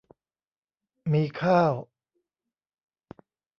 [1.13, 1.73] มีข้าว